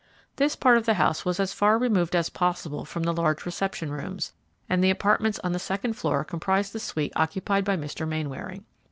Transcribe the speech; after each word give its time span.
This 0.37 0.55
part 0.55 0.77
of 0.79 0.87
the 0.87 0.95
house 0.95 1.25
was 1.25 1.39
as 1.39 1.53
far 1.53 1.77
removed 1.77 2.15
as 2.15 2.31
possible 2.31 2.85
from 2.85 3.03
the 3.03 3.13
large 3.13 3.45
reception 3.45 3.91
rooms, 3.91 4.33
and 4.67 4.83
the 4.83 4.89
apartments 4.89 5.39
on 5.43 5.51
the 5.51 5.59
second 5.59 5.93
floor 5.93 6.23
comprised 6.23 6.73
the 6.73 6.79
suite 6.79 7.13
occupied 7.15 7.63
by 7.65 7.77
Mr. 7.77 8.07
Mainwaring. 8.07 8.65